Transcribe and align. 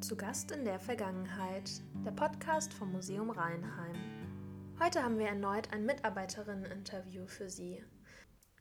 Zu 0.00 0.14
Gast 0.14 0.52
in 0.52 0.64
der 0.64 0.78
Vergangenheit, 0.78 1.68
der 2.04 2.12
Podcast 2.12 2.72
vom 2.72 2.92
Museum 2.92 3.30
Rheinheim. 3.30 3.96
Heute 4.80 5.02
haben 5.02 5.18
wir 5.18 5.26
erneut 5.26 5.72
ein 5.72 5.86
Mitarbeiterinnen-Interview 5.86 7.26
für 7.26 7.50
Sie. 7.50 7.84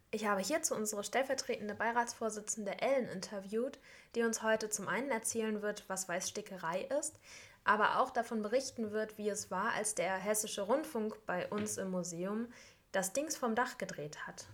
Ich 0.09 0.25
habe 0.25 0.41
hierzu 0.41 0.73
unsere 0.73 1.03
stellvertretende 1.03 1.75
Beiratsvorsitzende 1.75 2.81
Ellen 2.81 3.07
interviewt, 3.09 3.77
die 4.15 4.23
uns 4.23 4.41
heute 4.41 4.69
zum 4.69 4.87
einen 4.87 5.11
erzählen 5.11 5.61
wird, 5.61 5.87
was 5.87 6.09
Weißstickerei 6.09 6.87
ist, 6.99 7.19
aber 7.63 7.99
auch 7.99 8.09
davon 8.09 8.41
berichten 8.41 8.91
wird, 8.91 9.19
wie 9.19 9.29
es 9.29 9.51
war, 9.51 9.73
als 9.73 9.93
der 9.93 10.15
Hessische 10.15 10.63
Rundfunk 10.63 11.23
bei 11.27 11.47
uns 11.49 11.77
im 11.77 11.91
Museum 11.91 12.47
das 12.91 13.13
Dings 13.13 13.37
vom 13.37 13.53
Dach 13.53 13.77
gedreht 13.77 14.25
hat. 14.25 14.47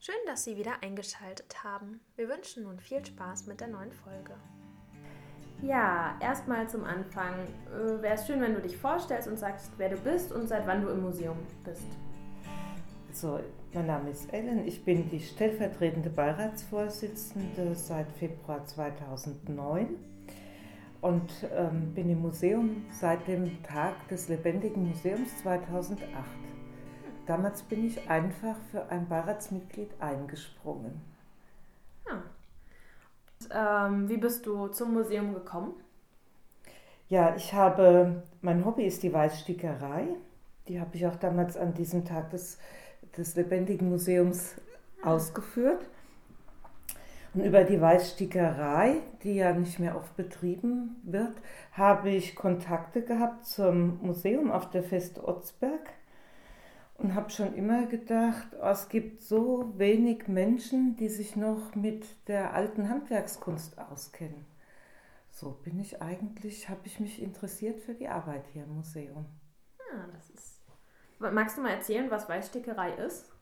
Schön, 0.00 0.14
dass 0.26 0.44
Sie 0.44 0.58
wieder 0.58 0.82
eingeschaltet 0.82 1.64
haben. 1.64 2.00
Wir 2.14 2.28
wünschen 2.28 2.64
nun 2.64 2.78
viel 2.78 3.04
Spaß 3.04 3.46
mit 3.46 3.60
der 3.60 3.68
neuen 3.68 3.92
Folge. 3.92 4.36
Ja, 5.62 6.14
erstmal 6.20 6.68
zum 6.68 6.84
Anfang. 6.84 7.34
Äh, 7.72 8.00
Wäre 8.02 8.14
es 8.14 8.26
schön, 8.26 8.40
wenn 8.40 8.54
du 8.54 8.60
dich 8.60 8.76
vorstellst 8.76 9.28
und 9.28 9.38
sagst, 9.38 9.72
wer 9.76 9.88
du 9.88 9.96
bist 9.96 10.32
und 10.32 10.48
seit 10.48 10.66
wann 10.66 10.82
du 10.82 10.88
im 10.88 11.02
Museum 11.02 11.36
bist. 11.64 11.86
So, 13.12 13.40
mein 13.74 13.86
Name 13.86 14.10
ist 14.10 14.32
Ellen. 14.32 14.64
Ich 14.66 14.84
bin 14.84 15.10
die 15.10 15.18
stellvertretende 15.18 16.10
Beiratsvorsitzende 16.10 17.74
seit 17.74 18.12
Februar 18.12 18.64
2009 18.64 19.88
und 21.00 21.32
ähm, 21.52 21.92
bin 21.94 22.08
im 22.08 22.20
Museum 22.20 22.84
seit 22.92 23.26
dem 23.26 23.60
Tag 23.64 24.06
des 24.08 24.28
Lebendigen 24.28 24.88
Museums 24.88 25.36
2008. 25.38 26.06
Damals 27.26 27.62
bin 27.64 27.84
ich 27.84 28.08
einfach 28.08 28.56
für 28.70 28.88
ein 28.90 29.08
Beiratsmitglied 29.08 29.90
eingesprungen. 30.00 31.00
Ähm, 33.54 34.08
wie 34.08 34.16
bist 34.16 34.46
du 34.46 34.68
zum 34.68 34.94
Museum 34.94 35.34
gekommen? 35.34 35.74
Ja, 37.08 37.34
ich 37.36 37.54
habe, 37.54 38.22
mein 38.42 38.64
Hobby 38.64 38.84
ist 38.84 39.02
die 39.02 39.12
Weißstickerei. 39.12 40.08
Die 40.68 40.80
habe 40.80 40.94
ich 40.96 41.06
auch 41.06 41.16
damals 41.16 41.56
an 41.56 41.72
diesem 41.74 42.04
Tag 42.04 42.30
des, 42.30 42.58
des 43.16 43.34
Lebendigen 43.34 43.88
Museums 43.88 44.54
ausgeführt. 45.02 45.86
Und 47.34 47.44
über 47.44 47.64
die 47.64 47.80
Weißstickerei, 47.80 48.96
die 49.22 49.36
ja 49.36 49.52
nicht 49.52 49.78
mehr 49.78 49.96
oft 49.96 50.16
betrieben 50.16 50.96
wird, 51.04 51.34
habe 51.72 52.10
ich 52.10 52.34
Kontakte 52.34 53.02
gehabt 53.02 53.46
zum 53.46 53.98
Museum 54.02 54.50
auf 54.50 54.70
der 54.70 54.82
Feste 54.82 55.26
Otzberg 55.26 55.80
und 56.98 57.14
habe 57.14 57.30
schon 57.30 57.54
immer 57.54 57.86
gedacht, 57.86 58.48
oh, 58.60 58.66
es 58.66 58.88
gibt 58.88 59.22
so 59.22 59.72
wenig 59.78 60.28
Menschen, 60.28 60.96
die 60.96 61.08
sich 61.08 61.36
noch 61.36 61.74
mit 61.74 62.06
der 62.28 62.54
alten 62.54 62.88
Handwerkskunst 62.88 63.78
auskennen. 63.78 64.44
So 65.30 65.52
bin 65.52 65.78
ich 65.78 66.02
eigentlich, 66.02 66.68
habe 66.68 66.80
ich 66.84 66.98
mich 66.98 67.22
interessiert 67.22 67.80
für 67.80 67.94
die 67.94 68.08
Arbeit 68.08 68.44
hier 68.52 68.64
im 68.64 68.74
Museum. 68.74 69.26
Ah, 69.92 70.06
das 70.12 70.30
ist. 70.30 70.60
Magst 71.20 71.56
du 71.56 71.62
mal 71.62 71.70
erzählen, 71.70 72.10
was 72.10 72.28
Weißstickerei 72.28 72.94
ist? 72.94 73.32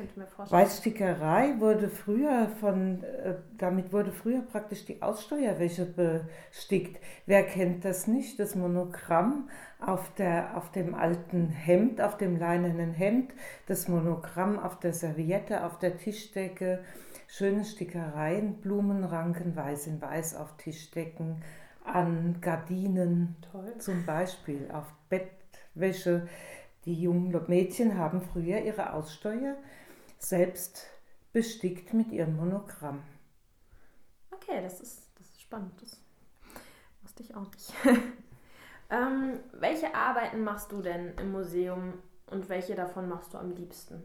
Könnte 0.00 0.18
mir 0.18 0.26
vorstellen. 0.26 0.62
Weißstickerei 0.62 1.60
wurde 1.60 1.88
früher 1.88 2.48
von, 2.60 3.02
äh, 3.04 3.34
damit 3.58 3.92
wurde 3.92 4.12
früher 4.12 4.42
praktisch 4.42 4.84
die 4.84 5.02
Aussteuerwäsche 5.02 5.86
bestickt. 5.86 7.00
Wer 7.26 7.44
kennt 7.44 7.84
das 7.84 8.06
nicht? 8.06 8.38
Das 8.38 8.54
Monogramm 8.54 9.48
auf, 9.78 10.12
der, 10.14 10.56
auf 10.56 10.70
dem 10.72 10.94
alten 10.94 11.48
Hemd, 11.48 12.00
auf 12.00 12.16
dem 12.16 12.38
leinenen 12.38 12.92
Hemd, 12.92 13.32
das 13.66 13.88
Monogramm 13.88 14.58
auf 14.58 14.78
der 14.78 14.92
Serviette, 14.92 15.64
auf 15.64 15.78
der 15.78 15.98
Tischdecke, 15.98 16.80
schöne 17.28 17.64
Stickereien, 17.64 18.54
Blumenranken, 18.54 19.54
weiß 19.54 19.86
in 19.86 20.00
weiß 20.00 20.36
auf 20.36 20.56
Tischdecken, 20.56 21.42
an 21.84 22.38
Gardinen, 22.40 23.36
Toll. 23.52 23.74
zum 23.78 24.04
Beispiel 24.04 24.68
auf 24.72 24.86
Bettwäsche. 25.08 26.28
Die 26.86 26.94
jungen 26.94 27.38
Mädchen 27.48 27.98
haben 27.98 28.22
früher 28.22 28.62
ihre 28.62 28.94
Aussteuer 28.94 29.56
selbst 30.22 30.86
bestickt 31.32 31.94
mit 31.94 32.12
ihrem 32.12 32.36
Monogramm. 32.36 33.02
Okay, 34.30 34.60
das 34.62 34.80
ist, 34.80 35.08
das 35.18 35.28
ist 35.28 35.42
spannend. 35.42 35.72
Das 35.80 36.00
wusste 37.02 37.22
ich 37.22 37.34
auch 37.34 37.46
nicht. 37.50 37.72
ähm, 38.90 39.40
welche 39.52 39.94
Arbeiten 39.94 40.42
machst 40.42 40.72
du 40.72 40.82
denn 40.82 41.14
im 41.18 41.32
Museum 41.32 41.94
und 42.26 42.48
welche 42.48 42.74
davon 42.74 43.08
machst 43.08 43.34
du 43.34 43.38
am 43.38 43.50
liebsten? 43.50 44.04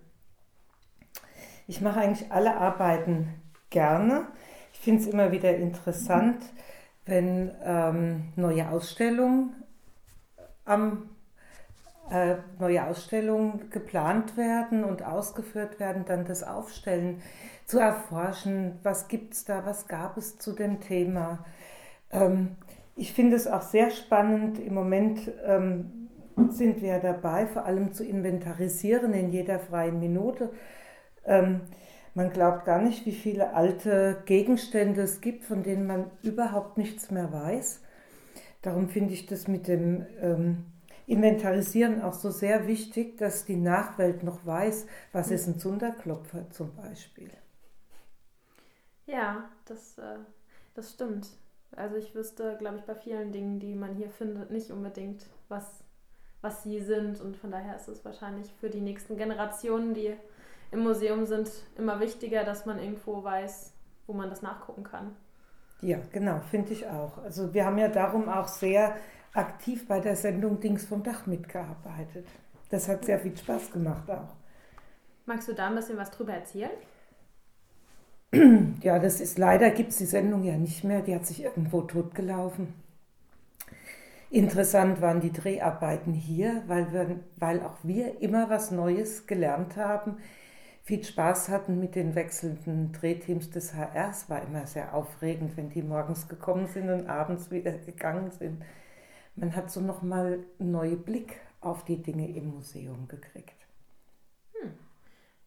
Ich 1.68 1.82
mache 1.82 2.00
eigentlich 2.00 2.32
alle 2.32 2.56
Arbeiten 2.56 3.42
gerne. 3.70 4.28
Ich 4.74 4.80
finde 4.80 5.02
es 5.02 5.08
immer 5.08 5.32
wieder 5.32 5.56
interessant, 5.56 6.44
wenn 7.06 7.56
ähm, 7.64 8.34
neue 8.36 8.70
Ausstellungen 8.70 9.64
am 10.66 11.15
neue 12.60 12.86
Ausstellungen 12.86 13.70
geplant 13.72 14.38
werden 14.38 14.84
und 14.84 15.04
ausgeführt 15.04 15.80
werden, 15.80 16.06
dann 16.06 16.26
das 16.26 16.44
Aufstellen 16.44 17.22
zu 17.66 17.80
erforschen, 17.80 18.80
was 18.84 19.08
gibt 19.08 19.34
es 19.34 19.46
da, 19.46 19.66
was 19.66 19.88
gab 19.88 20.18
es 20.18 20.38
zu 20.38 20.54
dem 20.54 20.80
Thema. 20.82 21.44
Ähm, 22.12 22.58
ich 22.96 23.14
finde 23.14 23.36
es 23.36 23.48
auch 23.48 23.64
sehr 23.64 23.90
spannend. 23.90 24.60
Im 24.60 24.74
Moment 24.74 25.32
ähm, 25.46 26.10
sind 26.50 26.82
wir 26.82 27.00
dabei, 27.00 27.48
vor 27.48 27.66
allem 27.66 27.92
zu 27.94 28.06
inventarisieren 28.06 29.14
in 29.14 29.32
jeder 29.32 29.60
freien 29.60 30.00
Minute. 30.00 30.52
Ähm, 31.26 31.62
man 32.14 32.30
glaubt 32.30 32.66
gar 32.66 32.82
nicht, 32.82 33.06
wie 33.06 33.12
viele 33.12 33.54
alte 33.54 34.22
Gegenstände 34.26 35.02
es 35.02 35.20
gibt, 35.20 35.44
von 35.44 35.64
denen 35.64 35.86
man 35.86 36.12
überhaupt 36.24 36.78
nichts 36.78 37.12
mehr 37.12 37.34
weiß. 37.34 37.82
Darum 38.62 38.88
finde 38.88 39.14
ich 39.14 39.26
das 39.26 39.48
mit 39.48 39.68
dem 39.68 40.06
Inventarisieren 41.08 42.02
auch 42.02 42.14
so 42.14 42.32
sehr 42.32 42.68
wichtig, 42.68 43.18
dass 43.18 43.46
die 43.46 43.58
Nachwelt 43.58 44.24
noch 44.24 44.46
weiß, 44.46 44.88
was 45.12 45.30
ist 45.30 45.48
ein 45.48 45.60
Zunderklopfer 45.60 46.50
zum 46.50 46.76
Beispiel. 46.76 47.30
Ja, 49.06 49.50
das, 49.66 49.98
äh, 50.00 50.18
das 50.74 50.92
stimmt. 50.92 51.28
Also 51.76 51.98
ich 51.98 52.16
wüsste, 52.16 52.56
glaube 52.58 52.78
ich, 52.78 52.84
bei 52.84 52.96
vielen 52.96 53.32
Dingen, 53.32 53.60
die 53.60 53.76
man 53.76 53.96
hier 53.96 54.10
findet, 54.10 54.50
nicht 54.50 54.72
unbedingt, 54.72 55.26
was, 55.48 55.84
was 56.42 56.64
sie 56.64 56.80
sind. 56.82 57.22
Und 57.22 57.38
von 57.38 57.52
daher 57.52 57.76
ist 57.76 57.88
es 57.88 58.04
wahrscheinlich 58.04 58.52
für 58.60 58.70
die 58.70 58.82
nächsten 58.82 59.18
Generationen, 59.18 59.94
die 59.94 60.16
im 60.72 60.80
Museum 60.80 61.26
sind, 61.26 61.52
immer 61.78 62.00
wichtiger, 62.00 62.44
dass 62.44 62.66
man 62.66 62.80
irgendwo 62.80 63.24
weiß, 63.24 63.74
wo 64.08 64.14
man 64.14 64.30
das 64.30 64.42
nachgucken 64.42 64.84
kann. 64.84 65.16
Ja, 65.82 66.00
genau, 66.12 66.40
finde 66.50 66.74
ich 66.74 66.88
auch. 66.88 67.18
Also 67.20 67.54
wir 67.54 67.66
haben 67.66 67.78
ja 67.78 67.90
darum 67.90 68.30
auch 68.30 68.48
sehr 68.48 68.96
aktiv 69.36 69.88
bei 69.88 70.00
der 70.00 70.16
Sendung 70.16 70.60
Dings 70.60 70.86
vom 70.86 71.04
Dach 71.04 71.26
mitgearbeitet. 71.26 72.28
Das 72.70 72.88
hat 72.88 73.06
sehr 73.06 73.20
viel 73.20 73.38
Spaß 73.38 73.72
gemacht 73.72 74.10
auch. 74.10 74.36
Magst 75.26 75.48
du 75.48 75.54
da 75.54 75.68
ein 75.68 75.76
bisschen 75.76 75.98
was 75.98 76.12
drüber 76.12 76.34
erzählen? 76.34 76.72
Ja, 78.82 79.00
das 79.00 79.22
ist 79.22 79.38
leider 79.38 79.72
gibt 79.72 79.92
es 79.92 79.98
die 79.98 80.06
Sendung 80.06 80.44
ja 80.44 80.58
nicht 80.58 80.84
mehr. 80.84 81.02
Die 81.02 81.16
hat 81.16 81.26
sich 81.26 81.44
irgendwo 81.44 81.82
totgelaufen. 81.82 82.74
Interessant 84.30 85.02
waren 85.02 85.22
die 85.22 85.32
Dreharbeiten 85.32 86.14
hier, 86.14 86.64
weil, 86.68 86.92
wir, 86.92 87.20
weil 87.38 87.62
auch 87.62 87.78
wir 87.84 88.22
immer 88.22 88.50
was 88.50 88.72
Neues 88.72 89.28
gelernt 89.28 89.78
haben, 89.78 90.18
viel 90.84 91.04
Spaß 91.04 91.50
hatten 91.50 91.80
mit 91.80 91.96
den 91.96 92.14
wechselnden 92.14 92.92
Drehteams 92.92 93.50
des 93.50 93.74
HRs. 93.74 94.30
War 94.30 94.44
immer 94.44 94.68
sehr 94.68 94.94
aufregend, 94.94 95.56
wenn 95.56 95.70
die 95.70 95.82
morgens 95.82 96.28
gekommen 96.28 96.68
sind 96.68 96.90
und 96.90 97.08
abends 97.08 97.50
wieder 97.50 97.72
gegangen 97.72 98.32
sind 98.32 98.62
man 99.36 99.56
hat 99.56 99.70
so 99.70 99.82
nochmal 99.82 100.40
einen 100.60 100.72
neuen 100.72 101.04
Blick 101.04 101.40
auf 101.62 101.84
die 101.84 102.02
Dinge 102.02 102.36
im 102.36 102.52
Museum 102.52 103.08
gekriegt. 103.08 103.56
Hm. 104.54 104.72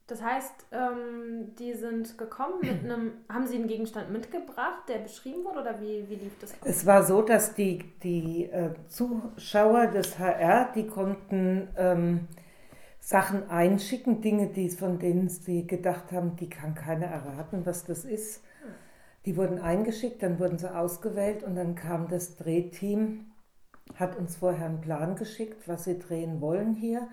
Das 0.06 0.22
heißt, 0.22 0.66
ähm, 0.72 1.54
die 1.59 1.75
sind 1.75 2.19
gekommen 2.19 2.60
mit 2.60 2.84
einem, 2.84 3.12
haben 3.28 3.47
sie 3.47 3.56
einen 3.56 3.69
Gegenstand 3.69 4.10
mitgebracht, 4.10 4.88
der 4.88 4.99
beschrieben 4.99 5.44
wurde 5.44 5.60
oder 5.60 5.81
wie, 5.81 6.09
wie 6.09 6.16
lief 6.16 6.38
das? 6.41 6.53
Ab? 6.53 6.59
Es 6.65 6.84
war 6.87 7.04
so, 7.04 7.22
dass 7.22 7.54
die, 7.54 7.84
die 8.02 8.44
äh, 8.46 8.70
Zuschauer 8.88 9.88
des 9.88 10.19
HR, 10.19 10.73
die 10.75 10.87
konnten 10.87 11.69
ähm, 11.76 12.29
Sachen 13.00 13.49
einschicken, 13.49 14.20
Dinge, 14.20 14.49
die, 14.49 14.69
von 14.69 14.99
denen 14.99 15.29
sie 15.29 15.67
gedacht 15.67 16.12
haben, 16.12 16.37
die 16.37 16.50
kann 16.50 16.75
keiner 16.75 17.06
erraten, 17.06 17.64
was 17.64 17.85
das 17.85 18.05
ist. 18.05 18.43
Hm. 18.62 18.70
Die 19.25 19.37
wurden 19.37 19.61
eingeschickt, 19.61 20.23
dann 20.23 20.38
wurden 20.38 20.58
sie 20.58 20.75
ausgewählt 20.75 21.43
und 21.43 21.55
dann 21.55 21.75
kam 21.75 22.08
das 22.08 22.37
Drehteam 22.37 23.31
hat 23.96 24.17
uns 24.17 24.37
vorher 24.37 24.67
einen 24.67 24.81
Plan 24.81 25.17
geschickt, 25.17 25.67
was 25.67 25.85
sie 25.85 25.99
drehen 25.99 26.40
wollen 26.40 26.75
hier. 26.75 27.08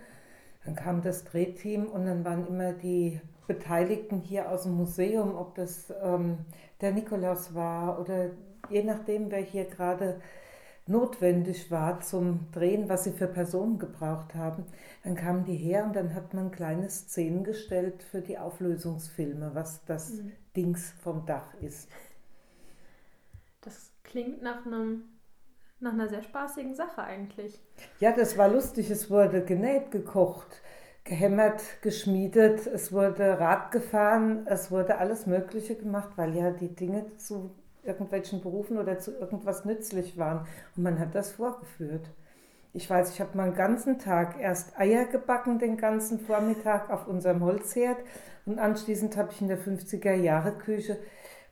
Dann 0.65 0.75
kam 0.75 1.01
das 1.01 1.23
Drehteam 1.23 1.85
und 1.87 2.05
dann 2.05 2.25
waren 2.25 2.47
immer 2.47 2.73
die 2.73 3.21
Beteiligten 3.47 4.19
hier 4.19 4.49
aus 4.49 4.63
dem 4.63 4.73
Museum, 4.73 5.35
ob 5.35 5.55
das 5.55 5.93
ähm, 6.01 6.39
der 6.81 6.91
Nikolaus 6.91 7.53
war 7.53 7.99
oder 7.99 8.31
je 8.69 8.83
nachdem, 8.83 9.29
wer 9.29 9.41
hier 9.41 9.65
gerade 9.65 10.19
notwendig 10.87 11.69
war 11.71 12.01
zum 12.01 12.47
Drehen, 12.51 12.89
was 12.89 13.03
sie 13.03 13.11
für 13.11 13.27
Personen 13.27 13.77
gebraucht 13.77 14.33
haben. 14.35 14.65
Dann 15.03 15.15
kamen 15.15 15.45
die 15.45 15.55
her 15.55 15.85
und 15.85 15.95
dann 15.95 16.13
hat 16.15 16.33
man 16.33 16.51
kleine 16.51 16.89
Szenen 16.89 17.43
gestellt 17.43 18.03
für 18.03 18.21
die 18.21 18.37
Auflösungsfilme, 18.37 19.51
was 19.53 19.83
das 19.85 20.13
mhm. 20.13 20.31
Dings 20.55 20.93
vom 21.01 21.25
Dach 21.25 21.53
ist 21.61 21.89
klingt 24.15 24.41
nach 24.41 24.65
einem 24.65 25.03
nach 25.85 25.93
einer 25.93 26.09
sehr 26.09 26.21
spaßigen 26.21 26.75
Sache 26.75 27.01
eigentlich. 27.01 27.61
Ja, 27.99 28.11
das 28.11 28.37
war 28.37 28.49
lustig. 28.49 28.89
Es 28.91 29.09
wurde 29.09 29.45
genäht, 29.45 29.91
gekocht, 29.91 30.61
gehämmert, 31.05 31.61
geschmiedet, 31.81 32.67
es 32.67 32.91
wurde 32.91 33.39
Rad 33.39 33.71
gefahren, 33.71 34.45
es 34.47 34.71
wurde 34.71 34.97
alles 34.97 35.25
Mögliche 35.27 35.75
gemacht, 35.75 36.09
weil 36.17 36.35
ja 36.35 36.51
die 36.51 36.75
Dinge 36.75 37.15
zu 37.17 37.51
irgendwelchen 37.83 38.41
Berufen 38.41 38.77
oder 38.77 38.99
zu 38.99 39.11
irgendwas 39.11 39.63
nützlich 39.63 40.17
waren. 40.17 40.47
Und 40.75 40.83
man 40.83 40.99
hat 40.99 41.15
das 41.15 41.31
vorgeführt. 41.31 42.09
Ich 42.73 42.89
weiß, 42.89 43.11
ich 43.11 43.21
habe 43.21 43.37
mal 43.37 43.45
einen 43.45 43.55
ganzen 43.55 43.99
Tag 43.99 44.37
erst 44.39 44.77
Eier 44.77 45.05
gebacken, 45.05 45.59
den 45.59 45.77
ganzen 45.77 46.19
Vormittag 46.19 46.89
auf 46.89 47.07
unserem 47.07 47.41
Holzherd. 47.41 47.97
Und 48.45 48.59
anschließend 48.59 49.15
habe 49.15 49.31
ich 49.31 49.39
in 49.39 49.47
der 49.47 49.59
50er 49.59 50.13
Jahre 50.13 50.51
Küche 50.51 50.97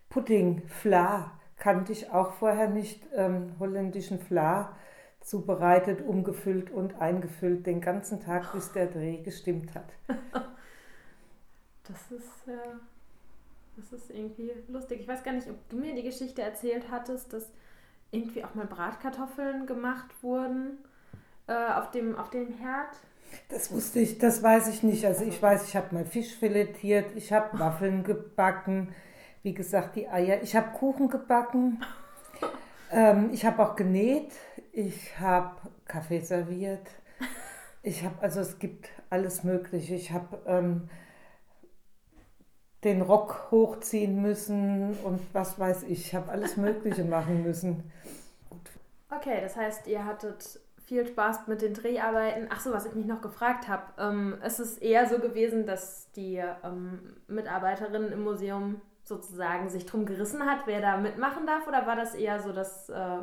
Pudding, 0.10 0.64
Fla, 0.68 1.32
kannte 1.64 1.94
ich 1.94 2.12
auch 2.12 2.34
vorher 2.34 2.68
nicht, 2.68 3.08
ähm, 3.16 3.56
holländischen 3.58 4.20
Fla 4.20 4.76
zubereitet, 5.22 6.06
umgefüllt 6.06 6.70
und 6.70 7.00
eingefüllt 7.00 7.66
den 7.66 7.80
ganzen 7.80 8.20
Tag, 8.20 8.52
bis 8.52 8.74
der 8.74 8.88
Dreh 8.88 9.24
gestimmt 9.24 9.74
hat. 9.74 9.90
Das 11.86 12.12
ist, 12.12 12.48
äh, 12.48 12.78
das 13.76 13.92
ist 13.92 14.10
irgendwie 14.10 14.54
lustig. 14.70 15.02
Ich 15.02 15.08
weiß 15.10 15.22
gar 15.22 15.34
nicht, 15.34 15.50
ob 15.50 15.58
du 15.68 15.76
mir 15.76 15.94
die 15.94 16.04
Geschichte 16.04 16.42
erzählt 16.42 16.86
hattest, 16.90 17.34
dass 17.34 17.52
irgendwie 18.10 18.46
auch 18.46 18.56
mal 18.56 18.66
Bratkartoffeln 18.66 19.66
gemacht 19.66 20.10
wurden 20.22 20.78
äh, 21.48 21.74
auf, 21.74 21.92
dem, 21.92 22.16
auf 22.16 22.30
dem 22.30 22.54
Herd. 22.54 22.96
Das 23.50 23.70
wusste 23.70 24.00
ich, 24.00 24.18
das 24.18 24.42
weiß 24.42 24.70
ich 24.70 24.82
nicht. 24.82 25.06
Also 25.06 25.26
ich 25.26 25.42
weiß, 25.42 25.68
ich 25.68 25.76
habe 25.76 25.94
mal 25.94 26.06
Fisch 26.06 26.34
filetiert, 26.34 27.08
ich 27.18 27.34
habe 27.34 27.60
Waffeln 27.60 28.06
gebacken, 28.06 28.96
wie 29.44 29.54
gesagt, 29.54 29.98
die 29.98 30.08
Eier. 30.08 30.42
Ich 30.42 30.56
habe 30.56 30.72
Kuchen 30.72 31.10
gebacken. 31.10 31.84
ähm, 32.92 33.30
ich 33.32 33.46
habe 33.46 33.64
auch 33.64 33.76
genäht. 33.76 34.32
Ich 34.72 35.20
habe 35.20 35.56
Kaffee 35.86 36.22
serviert. 36.22 36.88
Ich 37.84 38.04
habe, 38.04 38.16
also 38.22 38.40
es 38.40 38.60
gibt 38.60 38.90
alles 39.10 39.44
Mögliche. 39.44 39.94
Ich 39.96 40.12
habe 40.12 40.40
ähm, 40.48 40.90
den 42.86 43.02
Rock 43.02 43.50
hochziehen 43.52 44.22
müssen 44.22 44.98
und 45.04 45.22
was 45.34 45.60
weiß 45.60 45.84
ich. 45.84 46.08
Ich 46.08 46.16
habe 46.16 46.32
alles 46.32 46.58
Mögliche 46.58 47.04
machen 47.04 47.44
müssen. 47.44 47.92
Okay, 49.10 49.40
das 49.42 49.56
heißt, 49.56 49.88
ihr 49.88 50.06
hattet 50.06 50.60
viel 50.86 51.06
Spaß 51.06 51.48
mit 51.48 51.62
den 51.62 51.74
Dreharbeiten. 51.74 52.48
Ach 52.50 52.60
so, 52.60 52.72
was 52.72 52.86
ich 52.86 52.96
mich 52.96 53.06
noch 53.06 53.22
gefragt 53.22 53.68
habe. 53.68 53.84
Ähm, 53.98 54.38
ist 54.42 54.82
eher 54.82 55.08
so 55.08 55.20
gewesen, 55.20 55.66
dass 55.66 56.12
die 56.12 56.42
ähm, 56.64 57.18
Mitarbeiterinnen 57.28 58.12
im 58.12 58.24
Museum 58.24 58.82
sozusagen 59.04 59.70
sich 59.70 59.86
drum 59.86 60.06
gerissen 60.06 60.46
hat, 60.46 60.66
wer 60.66 60.82
da 60.82 60.98
mitmachen 60.98 61.46
darf? 61.46 61.68
Oder 61.68 61.86
war 61.86 61.96
das 61.96 62.16
eher 62.16 62.40
so, 62.42 62.54
dass. 62.54 62.90
Äh 62.90 63.18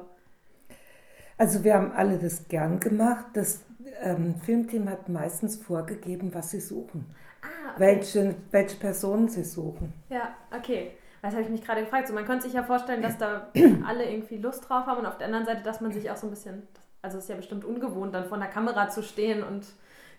also, 1.39 1.65
wir 1.65 1.75
haben 1.75 1.93
alle 1.93 2.19
das 2.19 2.49
gern 2.49 2.81
gemacht. 2.81 3.27
Das 3.35 3.65
ähm, 4.03 4.35
Filmteam 4.45 4.89
hat 4.89 5.09
meistens 5.09 5.57
vorgegeben, 5.57 6.35
was 6.35 6.51
sie 6.51 6.61
suchen. 6.61 7.15
Ah, 7.43 7.71
okay. 7.73 7.81
welche, 7.81 8.35
welche 8.51 8.77
Personen 8.77 9.29
sie 9.29 9.45
suchen. 9.45 9.95
Ja, 10.11 10.35
okay. 10.55 10.93
Das 11.23 11.33
habe 11.33 11.43
ich 11.43 11.51
mich 11.51 11.63
gerade 11.65 11.83
gefragt. 11.83 12.09
So, 12.09 12.15
man 12.15 12.25
könnte 12.25 12.45
sich 12.45 12.53
ja 12.53 12.63
vorstellen, 12.63 13.03
dass 13.03 13.19
da 13.19 13.49
alle 13.87 14.11
irgendwie 14.11 14.39
Lust 14.39 14.69
drauf 14.69 14.87
haben 14.87 15.01
und 15.01 15.07
auf 15.07 15.19
der 15.19 15.27
anderen 15.27 15.47
Seite, 15.47 15.63
dass 15.63 15.81
man 15.81 15.93
sich 15.93 16.11
auch 16.11 16.17
so 16.17 16.27
ein 16.27 16.31
bisschen. 16.31 16.67
Also, 17.03 17.17
es 17.17 17.25
ist 17.25 17.31
ja 17.31 17.37
bestimmt 17.37 17.65
ungewohnt, 17.65 18.15
dann 18.15 18.27
vor 18.27 18.37
der 18.37 18.49
Kamera 18.49 18.91
zu 18.91 19.03
stehen 19.03 19.43
und 19.43 19.67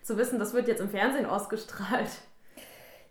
zu 0.02 0.16
wissen, 0.16 0.40
das 0.40 0.52
wird 0.52 0.66
jetzt 0.66 0.80
im 0.80 0.88
Fernsehen 0.88 1.26
ausgestrahlt. 1.26 2.10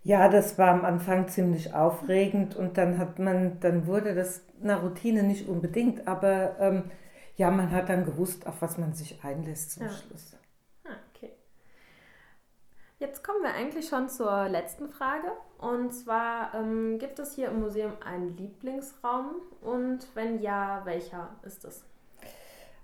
Ja, 0.04 0.30
das 0.30 0.58
war 0.58 0.70
am 0.70 0.84
Anfang 0.84 1.28
ziemlich 1.28 1.74
aufregend 1.74 2.56
und 2.56 2.78
dann 2.78 2.98
hat 2.98 3.20
man, 3.20 3.60
dann 3.60 3.86
wurde 3.86 4.16
das 4.16 4.42
eine 4.62 4.82
Routine 4.82 5.24
nicht 5.24 5.48
unbedingt, 5.48 6.08
aber 6.08 6.60
ähm, 6.60 6.92
ja, 7.36 7.52
man 7.52 7.72
hat 7.72 7.90
dann 7.90 8.06
gewusst, 8.06 8.48
auf 8.48 8.62
was 8.62 8.78
man 8.78 8.94
sich 8.94 9.24
einlässt 9.24 9.72
zum 9.72 9.84
ja. 9.84 9.90
Schluss. 9.90 10.36
Ah, 10.86 10.96
okay. 11.14 11.32
Jetzt 12.98 13.24
kommen 13.24 13.44
wir 13.44 13.54
eigentlich 13.54 13.90
schon 13.90 14.10
zur 14.10 14.50
letzten 14.50 14.90
Frage. 14.90 15.32
Und 15.60 15.92
zwar, 15.92 16.54
ähm, 16.56 16.98
gibt 16.98 17.20
es 17.20 17.36
hier 17.36 17.50
im 17.50 17.60
Museum 17.60 17.94
einen 18.04 18.36
Lieblingsraum? 18.38 19.36
Und 19.62 20.08
wenn 20.16 20.40
ja, 20.40 20.82
welcher 20.86 21.36
ist 21.44 21.64
es? 21.64 21.86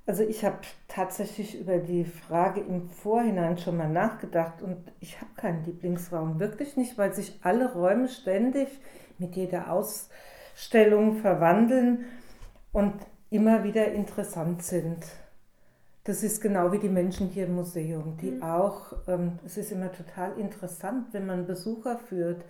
Also 0.07 0.23
ich 0.23 0.45
habe 0.45 0.59
tatsächlich 0.87 1.59
über 1.59 1.79
die 1.79 2.05
Frage 2.05 2.61
im 2.61 2.89
Vorhinein 2.89 3.57
schon 3.57 3.75
mal 3.75 3.89
nachgedacht 3.89 4.61
und 4.61 4.77
ich 5.01 5.19
habe 5.19 5.31
keinen 5.35 5.65
Lieblingsraum, 5.65 6.39
wirklich 6.39 6.77
nicht, 6.77 6.97
weil 6.97 7.13
sich 7.13 7.37
alle 7.43 7.73
Räume 7.73 8.07
ständig 8.07 8.69
mit 9.17 9.35
jeder 9.35 9.69
Ausstellung 9.69 11.17
verwandeln 11.17 12.05
und 12.71 12.93
immer 13.29 13.65
wieder 13.65 13.91
interessant 13.91 14.63
sind. 14.63 15.05
Das 16.05 16.23
ist 16.23 16.39
genau 16.39 16.71
wie 16.71 16.79
die 16.79 16.87
Menschen 16.87 17.27
hier 17.27 17.47
im 17.47 17.55
Museum, 17.55 18.15
die 18.21 18.31
mhm. 18.31 18.43
auch, 18.43 18.93
ähm, 19.09 19.39
es 19.45 19.57
ist 19.57 19.73
immer 19.73 19.91
total 19.91 20.39
interessant, 20.39 21.07
wenn 21.11 21.25
man 21.25 21.45
Besucher 21.45 21.97
führt, 21.97 22.45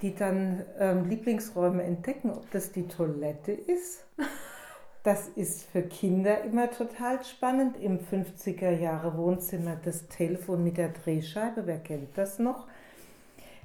die 0.00 0.14
dann 0.14 0.64
ähm, 0.78 1.08
Lieblingsräume 1.08 1.82
entdecken, 1.82 2.30
ob 2.30 2.48
das 2.52 2.70
die 2.70 2.86
Toilette 2.86 3.50
ist 3.50 4.04
Das 5.04 5.28
ist 5.28 5.64
für 5.64 5.82
Kinder 5.82 6.44
immer 6.44 6.70
total 6.70 7.22
spannend. 7.24 7.76
Im 7.78 7.98
50er 7.98 8.70
Jahre 8.70 9.18
Wohnzimmer 9.18 9.76
das 9.84 10.08
Telefon 10.08 10.64
mit 10.64 10.78
der 10.78 10.88
Drehscheibe, 10.88 11.66
wer 11.66 11.78
kennt 11.78 12.16
das 12.16 12.38
noch? 12.38 12.66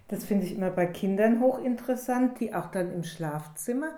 Das 0.09 0.25
finde 0.25 0.45
ich 0.45 0.53
immer 0.53 0.69
bei 0.69 0.85
Kindern 0.85 1.39
hochinteressant, 1.39 2.41
die 2.41 2.53
auch 2.53 2.71
dann 2.71 2.91
im 2.91 3.05
Schlafzimmer 3.05 3.91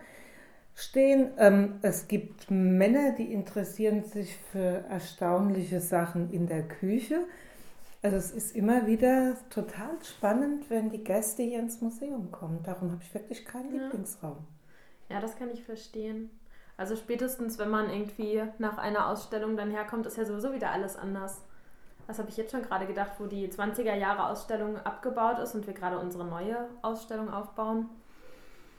stehen. 0.75 1.31
Ähm, 1.39 1.79
es 1.81 2.07
gibt 2.07 2.51
Männer, 2.51 3.13
die 3.13 3.33
interessieren 3.33 4.03
sich 4.03 4.37
für 4.51 4.85
erstaunliche 4.87 5.79
Sachen 5.79 6.31
in 6.31 6.45
der 6.45 6.67
Küche. 6.67 7.25
Also 8.03 8.17
es 8.17 8.29
ist 8.29 8.55
immer 8.55 8.85
wieder 8.85 9.35
total 9.49 9.97
spannend, 10.03 10.69
wenn 10.69 10.91
die 10.91 11.03
Gäste 11.03 11.41
hier 11.41 11.59
ins 11.59 11.81
Museum 11.81 12.29
kommen. 12.31 12.61
Darum 12.61 12.91
habe 12.91 13.01
ich 13.01 13.11
wirklich 13.15 13.45
keinen 13.45 13.75
ja. 13.75 13.81
Lieblingsraum. 13.81 14.45
Ja, 15.09 15.19
das 15.19 15.35
kann 15.35 15.49
ich 15.49 15.63
verstehen. 15.63 16.29
Also 16.81 16.95
spätestens, 16.95 17.59
wenn 17.59 17.69
man 17.69 17.91
irgendwie 17.91 18.41
nach 18.57 18.79
einer 18.79 19.07
Ausstellung 19.07 19.55
dann 19.55 19.69
herkommt, 19.69 20.07
ist 20.07 20.17
ja 20.17 20.25
sowieso 20.25 20.51
wieder 20.51 20.71
alles 20.71 20.97
anders. 20.97 21.43
Das 22.07 22.17
habe 22.17 22.27
ich 22.29 22.37
jetzt 22.37 22.49
schon 22.49 22.63
gerade 22.63 22.87
gedacht, 22.87 23.11
wo 23.19 23.27
die 23.27 23.47
20er 23.49 23.93
Jahre 23.93 24.27
Ausstellung 24.31 24.77
abgebaut 24.77 25.37
ist 25.37 25.53
und 25.53 25.67
wir 25.67 25.75
gerade 25.75 25.99
unsere 25.99 26.25
neue 26.25 26.57
Ausstellung 26.81 27.31
aufbauen. 27.31 27.87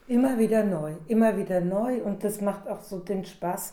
Immer 0.09 0.37
wieder 0.37 0.65
neu, 0.65 0.95
immer 1.07 1.37
wieder 1.37 1.61
neu 1.61 2.03
und 2.03 2.25
das 2.25 2.41
macht 2.41 2.67
auch 2.67 2.81
so 2.81 2.99
den 2.99 3.25
Spaß, 3.25 3.73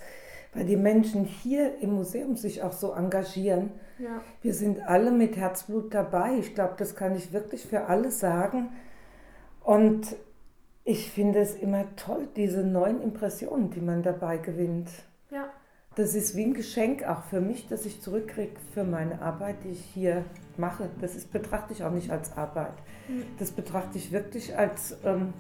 weil 0.54 0.66
die 0.66 0.78
Menschen 0.78 1.26
hier 1.26 1.80
im 1.80 1.94
Museum 1.94 2.38
sich 2.38 2.62
auch 2.62 2.74
so 2.74 2.94
engagieren. 2.94 3.72
Ja. 3.98 4.22
Wir 4.44 4.54
sind 4.54 4.80
alle 4.88 5.10
mit 5.10 5.38
Herzblut 5.38 5.92
dabei. 5.92 6.36
Ich 6.38 6.54
glaube, 6.54 6.76
das 6.78 6.96
kann 6.96 7.16
ich 7.16 7.34
wirklich 7.34 7.66
für 7.66 7.88
alle 7.88 8.12
sagen. 8.12 8.70
Und 9.64 10.16
ich 10.90 11.12
finde 11.12 11.38
es 11.38 11.54
immer 11.54 11.86
toll, 11.98 12.28
diese 12.36 12.64
neuen 12.64 13.00
Impressionen, 13.04 13.70
die 13.70 13.80
man 13.80 14.02
dabei 14.02 14.38
gewinnt. 14.40 14.90
Ja. 15.30 15.48
Das 15.94 16.16
ist 16.16 16.36
wie 16.36 16.46
ein 16.46 16.56
Geschenk 16.56 17.04
auch 17.04 17.22
für 17.26 17.42
mich, 17.42 17.68
das 17.68 17.86
ich 17.86 18.02
zurückkriege 18.02 18.60
für 18.74 18.84
meine 18.84 19.22
Arbeit, 19.22 19.58
die 19.64 19.70
ich 19.70 19.86
hier 19.94 20.26
mache. 20.58 20.90
Das 21.00 21.16
ist, 21.16 21.32
betrachte 21.32 21.74
ich 21.74 21.84
auch 21.84 21.92
nicht 21.92 22.10
als 22.10 22.36
Arbeit. 22.36 22.74
Mhm. 23.08 23.24
Das 23.38 23.52
betrachte 23.52 24.00
ich 24.00 24.12
wirklich 24.12 24.58
als 24.58 24.98
ähm, 25.06 25.32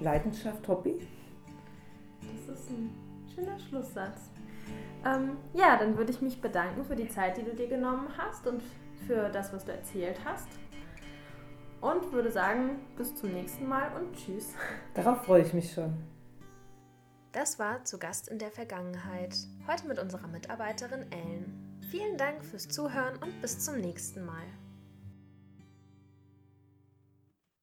Leidenschaft, 0.00 0.68
Hobby. 0.68 1.08
Das 2.20 2.58
ist 2.58 2.68
ein 2.68 2.90
schöner 3.34 3.58
Schlusssatz. 3.58 4.28
Ähm, 5.06 5.38
ja, 5.54 5.78
dann 5.78 5.96
würde 5.96 6.12
ich 6.12 6.20
mich 6.20 6.38
bedanken 6.38 6.84
für 6.84 6.96
die 6.96 7.08
Zeit, 7.08 7.38
die 7.38 7.44
du 7.44 7.54
dir 7.54 7.68
genommen 7.68 8.08
hast 8.18 8.46
und 8.46 8.62
für 9.06 9.30
das, 9.30 9.54
was 9.54 9.64
du 9.64 9.72
erzählt 9.72 10.18
hast 10.22 10.48
und 11.82 12.12
würde 12.12 12.30
sagen, 12.30 12.80
bis 12.96 13.14
zum 13.14 13.32
nächsten 13.32 13.68
Mal 13.68 13.94
und 13.96 14.16
tschüss. 14.16 14.54
Darauf 14.94 15.24
freue 15.26 15.42
ich 15.42 15.52
mich 15.52 15.72
schon. 15.72 15.92
Das 17.32 17.58
war 17.58 17.84
zu 17.84 17.98
Gast 17.98 18.28
in 18.28 18.38
der 18.38 18.50
Vergangenheit. 18.50 19.36
Heute 19.66 19.88
mit 19.88 19.98
unserer 19.98 20.28
Mitarbeiterin 20.28 21.10
Ellen. 21.10 21.78
Vielen 21.90 22.16
Dank 22.16 22.44
fürs 22.44 22.68
Zuhören 22.68 23.16
und 23.22 23.40
bis 23.42 23.58
zum 23.58 23.76
nächsten 23.78 24.24
Mal. 24.24 24.44